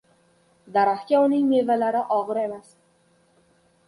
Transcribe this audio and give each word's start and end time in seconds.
•Daraxtga 0.77 1.19
uning 1.25 1.43
mevalari 1.51 2.01
og‘ir 2.15 2.39
emas. 2.45 2.73